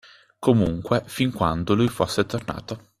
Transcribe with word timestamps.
Comunque 0.39 1.03
fin 1.05 1.31
quando 1.31 1.75
lui 1.75 1.87
fosse 1.87 2.25
tornato 2.25 2.89